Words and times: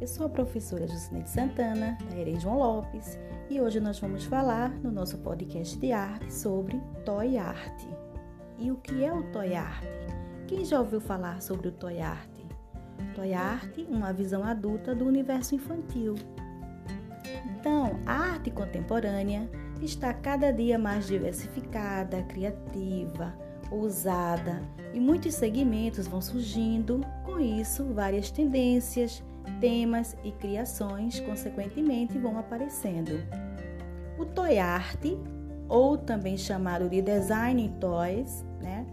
Eu 0.00 0.06
sou 0.06 0.24
a 0.24 0.30
professora 0.30 0.88
Jucineide 0.88 1.28
Santana, 1.28 1.98
da 2.08 2.16
Erem 2.16 2.40
João 2.40 2.56
Lopes, 2.56 3.18
e 3.50 3.60
hoje 3.60 3.80
nós 3.80 4.00
vamos 4.00 4.24
falar 4.24 4.70
no 4.82 4.90
nosso 4.90 5.18
podcast 5.18 5.76
de 5.76 5.92
arte 5.92 6.32
sobre 6.32 6.80
Toy 7.04 7.36
Art. 7.36 7.84
E 8.58 8.72
o 8.72 8.76
que 8.76 9.04
é 9.04 9.12
o 9.12 9.22
Toy 9.24 9.54
Art? 9.54 9.84
Quem 10.46 10.64
já 10.64 10.80
ouviu 10.80 11.02
falar 11.02 11.42
sobre 11.42 11.68
o 11.68 11.72
Toy 11.72 12.00
Art? 12.00 12.30
Toy 13.14 13.34
Art, 13.34 13.76
uma 13.90 14.10
visão 14.10 14.42
adulta 14.42 14.94
do 14.94 15.04
universo 15.04 15.54
infantil. 15.54 16.14
Então, 17.44 18.00
a 18.06 18.14
arte 18.14 18.50
contemporânea 18.50 19.50
está 19.82 20.14
cada 20.14 20.50
dia 20.50 20.78
mais 20.78 21.06
diversificada, 21.06 22.22
criativa, 22.22 23.34
ousada 23.70 24.62
e 24.94 24.98
muitos 24.98 25.34
segmentos 25.34 26.06
vão 26.06 26.22
surgindo, 26.22 27.02
com 27.22 27.38
isso, 27.38 27.84
várias 27.92 28.30
tendências, 28.30 29.22
temas 29.60 30.16
e 30.24 30.32
criações, 30.32 31.20
consequentemente, 31.20 32.18
vão 32.18 32.38
aparecendo. 32.38 33.22
O 34.18 34.24
toy 34.24 34.58
art, 34.58 35.04
ou 35.68 35.96
também 35.96 36.36
chamado 36.36 36.88
de 36.88 37.00
design 37.00 37.72
toys, 37.80 38.44
né, 38.60 38.86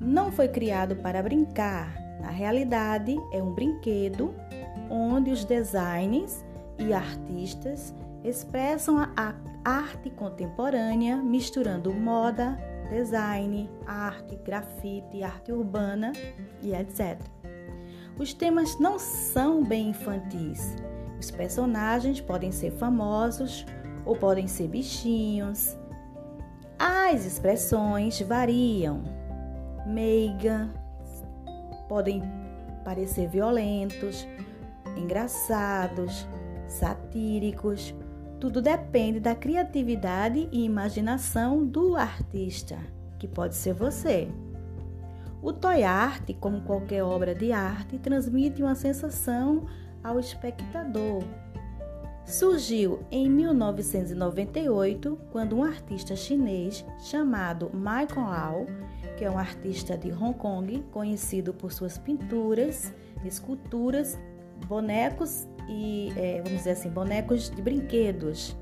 não 0.00 0.30
foi 0.30 0.48
criado 0.48 0.96
para 0.96 1.22
brincar. 1.22 1.94
Na 2.20 2.30
realidade, 2.30 3.16
é 3.32 3.42
um 3.42 3.52
brinquedo 3.52 4.34
onde 4.90 5.30
os 5.30 5.44
designers 5.44 6.44
e 6.78 6.92
artistas 6.92 7.94
expressam 8.24 8.98
a 9.16 9.34
arte 9.64 10.10
contemporânea 10.10 11.16
misturando 11.16 11.92
moda, 11.92 12.58
design, 12.90 13.68
arte, 13.86 14.36
grafite, 14.44 15.22
arte 15.22 15.52
urbana 15.52 16.12
e 16.62 16.72
etc. 16.74 17.18
Os 18.18 18.32
temas 18.32 18.78
não 18.78 18.98
são 18.98 19.62
bem 19.64 19.90
infantis. 19.90 20.74
Os 21.18 21.30
personagens 21.30 22.20
podem 22.20 22.50
ser 22.50 22.72
famosos 22.72 23.64
ou 24.04 24.16
podem 24.16 24.46
ser 24.46 24.68
bichinhos. 24.68 25.76
As 26.78 27.24
expressões 27.24 28.20
variam. 28.20 29.02
Meiga, 29.86 30.68
podem 31.88 32.22
parecer 32.84 33.28
violentos, 33.28 34.26
engraçados, 34.96 36.26
satíricos 36.66 37.94
tudo 38.40 38.62
depende 38.62 39.18
da 39.18 39.34
criatividade 39.34 40.48
e 40.52 40.64
imaginação 40.64 41.66
do 41.66 41.96
artista, 41.96 42.78
que 43.18 43.26
pode 43.26 43.56
ser 43.56 43.74
você. 43.74 44.28
O 45.40 45.52
toy 45.52 45.84
art, 45.84 46.34
como 46.40 46.62
qualquer 46.62 47.02
obra 47.02 47.34
de 47.34 47.52
arte, 47.52 47.98
transmite 47.98 48.62
uma 48.62 48.74
sensação 48.74 49.66
ao 50.02 50.18
espectador. 50.18 51.22
Surgiu 52.24 53.00
em 53.10 53.30
1998, 53.30 55.18
quando 55.32 55.56
um 55.56 55.64
artista 55.64 56.14
chinês 56.14 56.84
chamado 56.98 57.70
Michael 57.72 58.26
Lau, 58.26 58.66
que 59.16 59.24
é 59.24 59.30
um 59.30 59.38
artista 59.38 59.96
de 59.96 60.12
Hong 60.12 60.34
Kong, 60.34 60.84
conhecido 60.92 61.54
por 61.54 61.72
suas 61.72 61.96
pinturas, 61.96 62.92
esculturas, 63.24 64.18
bonecos 64.66 65.48
e, 65.68 66.12
é, 66.16 66.42
vamos 66.42 66.58
dizer 66.58 66.72
assim, 66.72 66.90
bonecos 66.90 67.48
de 67.48 67.62
brinquedos. 67.62 68.56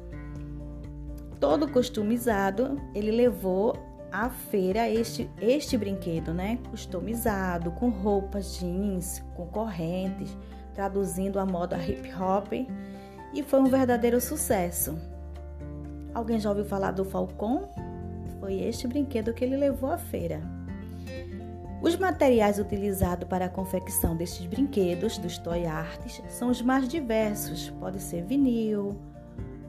Todo 1.41 1.69
customizado, 1.69 2.80
ele 2.94 3.10
levou 3.10 3.74
à 4.17 4.31
feira 4.31 4.89
este, 4.89 5.31
este 5.39 5.77
brinquedo, 5.77 6.33
né? 6.33 6.59
Customizado, 6.70 7.70
com 7.72 7.91
roupas 7.91 8.56
jeans, 8.56 9.22
com 9.34 9.47
correntes, 9.47 10.34
traduzindo 10.75 11.39
a 11.39 11.45
moda 11.45 11.77
hip 11.77 12.11
hop, 12.14 12.53
e 13.34 13.42
foi 13.42 13.61
um 13.61 13.67
verdadeiro 13.67 14.19
sucesso. 14.19 14.97
Alguém 16.15 16.41
já 16.41 16.49
ouviu 16.49 16.65
falar 16.65 16.93
do 16.93 17.04
Falcon? 17.04 17.69
Foi 18.41 18.54
este 18.54 18.88
brinquedo 18.88 19.34
que 19.34 19.44
ele 19.44 19.56
levou 19.56 19.91
à 19.91 19.99
feira. 19.99 20.41
Os 21.83 21.94
materiais 21.97 22.59
utilizados 22.59 23.28
para 23.28 23.44
a 23.44 23.50
confecção 23.50 24.16
destes 24.16 24.47
brinquedos, 24.47 25.19
dos 25.19 25.37
toy 25.37 25.66
arts, 25.66 26.22
são 26.31 26.48
os 26.48 26.62
mais 26.62 26.88
diversos. 26.88 27.69
Pode 27.78 28.00
ser 28.00 28.25
vinil, 28.25 28.98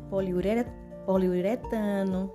poliuretano, 0.09 0.87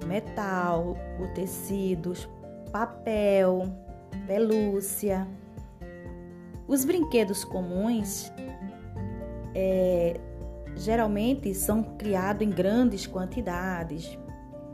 metal, 0.07 0.97
o 1.21 1.29
tecidos, 1.35 2.29
papel, 2.71 3.69
pelúcia. 4.27 5.29
Os 6.67 6.85
brinquedos 6.85 7.45
comuns 7.45 8.33
é, 9.55 10.19
geralmente 10.75 11.55
são 11.55 11.83
criados 11.83 12.47
em 12.47 12.51
grandes 12.51 13.07
quantidades. 13.07 14.19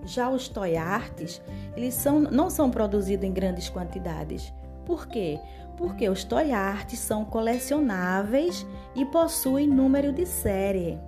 Já 0.05 0.31
os 0.31 0.49
toy 0.49 0.77
arts, 0.77 1.43
eles 1.77 1.95
são, 1.95 2.21
não 2.21 2.49
são 2.49 2.71
produzidos 2.71 3.27
em 3.27 3.33
grandes 3.33 3.69
quantidades 3.69 4.53
por 4.89 5.07
quê? 5.07 5.39
Porque 5.77 6.09
os 6.09 6.25
toy 6.25 6.51
arts 6.51 6.99
são 6.99 7.23
colecionáveis 7.23 8.67
e 8.97 9.05
possuem 9.05 9.69
número 9.69 10.15
de 10.15 10.25
série. 10.25 10.99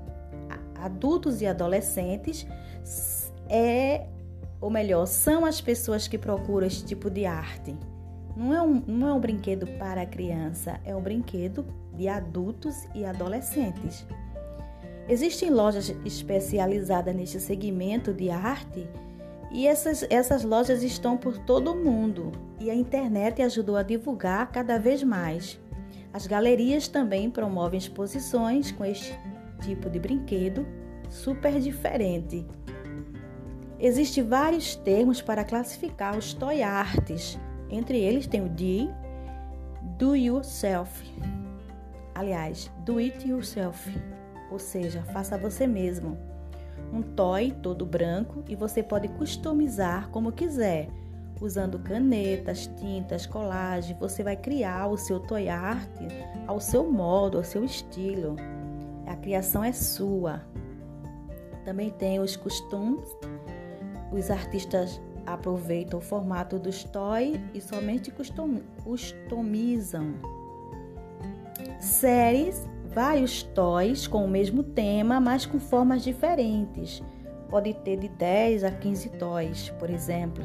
Adultos 0.75 1.41
e 1.41 1.47
adolescentes 1.47 2.47
é, 3.49 4.07
ou 4.61 4.71
melhor, 4.71 5.07
são 5.07 5.45
as 5.45 5.61
pessoas 5.61 6.07
que 6.07 6.19
procuram 6.19 6.67
esse 6.67 6.85
tipo 6.85 7.11
de 7.11 7.27
arte. 7.27 7.77
Não 8.37 8.55
é 8.55 8.63
um, 8.63 8.83
não 8.87 9.09
é 9.09 9.13
um 9.13 9.21
brinquedo 9.21 9.67
para 9.79 10.07
criança, 10.07 10.81
é 10.85 10.95
um 10.95 11.03
brinquedo 11.03 11.67
de 11.95 12.09
adultos 12.09 12.87
e 12.95 13.05
adolescentes. 13.05 14.07
Existem 15.09 15.51
lojas 15.51 15.93
especializadas 16.05 17.15
neste 17.15 17.41
segmento 17.41 18.13
de 18.13 18.31
arte 18.31 18.89
e 19.51 19.67
essas, 19.67 20.07
essas 20.09 20.45
lojas 20.45 20.83
estão 20.85 21.17
por 21.17 21.37
todo 21.39 21.73
o 21.73 21.77
mundo 21.77 22.31
e 22.61 22.71
a 22.71 22.75
internet 22.75 23.43
ajudou 23.43 23.77
a 23.77 23.83
divulgar 23.83 24.53
cada 24.53 24.79
vez 24.79 25.03
mais. 25.03 25.59
As 26.13 26.27
galerias 26.27 26.87
também 26.87 27.31
promovem 27.31 27.79
exposições 27.79 28.71
com 28.71 28.85
este 28.85 29.19
tipo 29.61 29.91
de 29.91 29.99
brinquedo 29.99 30.67
super 31.11 31.61
diferente. 31.61 32.47
Existem 33.79 34.25
vários 34.25 34.75
termos 34.77 35.21
para 35.21 35.45
classificar 35.45 36.17
os 36.17 36.33
toy 36.33 36.63
arts. 36.63 37.39
Entre 37.69 37.99
eles 37.99 38.27
tem 38.27 38.43
o 38.43 38.49
de 38.49 38.89
do 39.99 40.17
yourself. 40.17 41.05
Aliás, 42.15 42.71
do 42.87 42.99
it 42.99 43.29
yourself, 43.29 43.91
ou 44.51 44.59
seja, 44.59 45.03
faça 45.13 45.37
você 45.37 45.67
mesmo 45.67 46.31
um 46.93 47.03
toy 47.03 47.53
todo 47.63 47.87
branco 47.87 48.43
e 48.49 48.57
você 48.57 48.83
pode 48.83 49.09
customizar 49.09 50.09
como 50.11 50.33
quiser. 50.33 50.89
Usando 51.41 51.79
canetas, 51.79 52.67
tintas, 52.79 53.25
colagem, 53.25 53.97
você 53.99 54.23
vai 54.23 54.37
criar 54.37 54.89
o 54.89 54.97
seu 54.99 55.19
toy 55.21 55.49
art 55.49 55.89
ao 56.47 56.61
seu 56.61 56.91
modo, 56.91 57.39
ao 57.39 57.45
seu 57.45 57.65
estilo. 57.65 58.37
A 59.07 59.17
criação 59.17 59.65
é 59.65 59.73
sua. 59.73 60.43
Também 61.65 61.91
tem 61.91 62.19
os 62.21 62.37
costumes. 62.37 63.05
Os 64.13 64.31
artistas 64.31 65.01
aproveitam 65.27 65.99
o 65.99 66.03
formato 66.03 66.59
dos 66.59 66.85
toys 66.85 67.39
e 67.55 67.61
somente 67.61 68.13
customizam. 68.85 70.15
Séries 71.79 72.67
vários 72.93 73.43
toys 73.43 74.07
com 74.07 74.25
o 74.25 74.29
mesmo 74.29 74.63
tema, 74.63 75.21
mas 75.21 75.47
com 75.47 75.59
formas 75.59 76.03
diferentes. 76.03 77.03
Pode 77.49 77.75
ter 77.75 77.99
de 77.99 78.09
10 78.09 78.65
a 78.65 78.71
15 78.71 79.09
toys, 79.11 79.71
por 79.79 79.91
exemplo. 79.91 80.45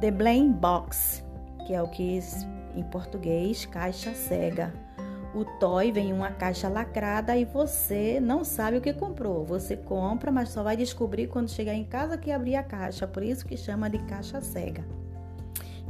The 0.00 0.10
Blind 0.10 0.54
Box, 0.54 1.24
que 1.66 1.72
é 1.72 1.82
o 1.82 1.88
que 1.88 2.18
em 2.74 2.82
português 2.84 3.64
caixa 3.66 4.12
cega. 4.12 4.72
O 5.34 5.44
toy 5.44 5.90
vem 5.90 6.10
em 6.10 6.12
uma 6.12 6.30
caixa 6.30 6.68
lacrada 6.68 7.36
e 7.36 7.44
você 7.44 8.20
não 8.20 8.44
sabe 8.44 8.76
o 8.76 8.80
que 8.80 8.92
comprou. 8.92 9.44
Você 9.44 9.76
compra, 9.76 10.30
mas 10.30 10.50
só 10.50 10.62
vai 10.62 10.76
descobrir 10.76 11.26
quando 11.26 11.50
chegar 11.50 11.74
em 11.74 11.84
casa 11.84 12.16
que 12.16 12.30
abrir 12.30 12.54
a 12.54 12.62
caixa. 12.62 13.06
Por 13.06 13.22
isso 13.22 13.44
que 13.44 13.56
chama 13.56 13.90
de 13.90 13.98
caixa 13.98 14.40
cega. 14.40 14.84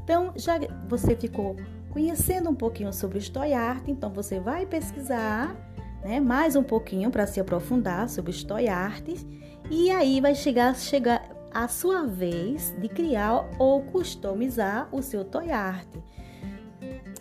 Então, 0.02 0.32
já 0.34 0.58
você 0.88 1.14
ficou 1.14 1.56
conhecendo 1.90 2.48
um 2.48 2.54
pouquinho 2.54 2.92
sobre 2.92 3.18
o 3.18 3.30
toy 3.30 3.52
art, 3.52 3.86
então 3.86 4.10
você 4.10 4.40
vai 4.40 4.66
pesquisar 4.66 5.54
né, 6.02 6.20
mais 6.20 6.56
um 6.56 6.62
pouquinho 6.62 7.10
para 7.10 7.26
se 7.26 7.38
aprofundar 7.38 8.08
sobre 8.08 8.32
o 8.32 8.46
toy 8.46 8.68
arts 8.68 9.26
e 9.70 9.90
aí 9.90 10.20
vai 10.20 10.34
chegar, 10.34 10.74
chegar 10.74 11.22
a 11.52 11.68
sua 11.68 12.04
vez 12.04 12.74
de 12.78 12.88
criar 12.88 13.48
ou 13.58 13.82
customizar 13.82 14.88
o 14.92 15.00
seu 15.00 15.24
toy 15.24 15.50
art. 15.50 15.88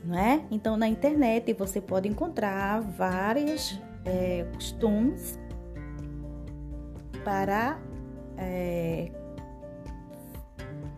Não 0.03 0.17
é? 0.17 0.43
Então 0.51 0.75
na 0.75 0.87
internet 0.87 1.53
você 1.53 1.79
pode 1.79 2.07
encontrar 2.07 2.81
vários 2.81 3.79
é, 4.05 4.45
costumes 4.53 5.39
para 7.23 7.79
é, 8.37 9.09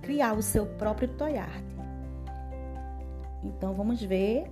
criar 0.01 0.33
o 0.33 0.41
seu 0.41 0.65
próprio 0.65 1.07
toy 1.09 1.37
art. 1.37 1.63
Então 3.43 3.73
vamos 3.73 4.01
ver 4.01 4.47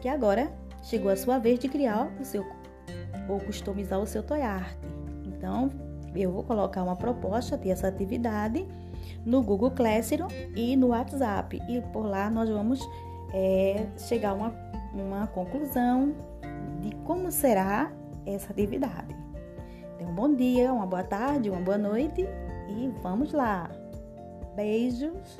que 0.00 0.08
agora 0.08 0.52
chegou 0.82 1.10
a 1.10 1.16
sua 1.16 1.38
vez 1.38 1.60
de 1.60 1.68
criar 1.68 2.12
o 2.20 2.24
seu 2.24 2.44
ou 3.28 3.38
customizar 3.40 4.00
o 4.00 4.06
seu 4.06 4.22
toy 4.22 4.42
art. 4.42 4.76
Então, 5.24 5.70
eu 6.14 6.30
vou 6.30 6.42
colocar 6.42 6.82
uma 6.82 6.96
proposta 6.96 7.56
dessa 7.56 7.88
atividade 7.88 8.66
no 9.24 9.42
Google 9.42 9.70
Classroom 9.70 10.28
e 10.54 10.76
no 10.76 10.88
WhatsApp. 10.88 11.60
E 11.68 11.80
por 11.92 12.04
lá 12.04 12.28
nós 12.28 12.48
vamos 12.48 12.80
é, 13.32 13.86
chegar 13.96 14.30
a 14.30 14.34
uma, 14.34 14.54
uma 14.94 15.26
conclusão 15.28 16.14
de 16.80 16.94
como 17.04 17.30
será 17.30 17.90
essa 18.26 18.52
atividade. 18.52 19.14
Então, 19.94 20.08
um 20.08 20.14
bom 20.14 20.34
dia, 20.34 20.72
uma 20.72 20.86
boa 20.86 21.04
tarde, 21.04 21.50
uma 21.50 21.60
boa 21.60 21.78
noite 21.78 22.26
e 22.68 22.92
vamos 23.02 23.32
lá! 23.32 23.70
Beijos! 24.54 25.38